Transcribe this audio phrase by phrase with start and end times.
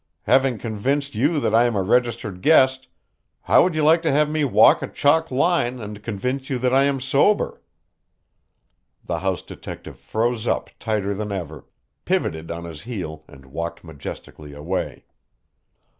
[0.23, 2.87] Having convinced you that I am a registered guest,
[3.41, 6.73] how would you like to have me walk a chalk line and convince you that
[6.73, 7.61] I am sober?"
[9.05, 11.67] The house detective froze up tighter than ever,
[12.03, 15.05] pivoted on his heel and walked majestically away.